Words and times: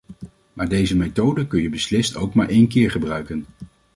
Maar 0.53 0.67
deze 0.69 0.97
methode 0.97 1.47
kun 1.47 1.61
je 1.61 1.69
beslist 1.69 2.15
ook 2.15 2.33
maar 2.33 2.49
één 2.49 2.67
keer 2.67 2.91
gebruiken. 2.91 3.45